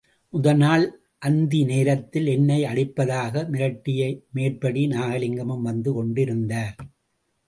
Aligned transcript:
முதல் 0.33 0.57
நாள் 0.57 0.85
அந்தி 1.19 1.63
நேரத்தில் 1.63 2.27
என்னை 2.27 2.57
அடிப்பதாக 2.65 3.43
மிரட்டிய 3.49 4.07
மேற்படி 4.31 4.87
நாகலிங்கமும் 4.87 5.61
வந்து 5.61 5.93
கொண்டு 5.93 6.21
இருந்தார். 6.21 6.75